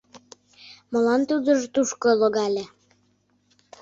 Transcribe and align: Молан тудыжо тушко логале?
Молан 0.91 1.21
тудыжо 1.29 1.67
тушко 1.73 2.09
логале? 2.21 2.65